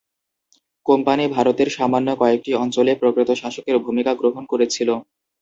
[0.85, 4.89] Company ভারতের সামান্য কয়েকটি অঞ্চলে প্রকৃত শাসকের ভূমিকা গ্রহণ করেছিল।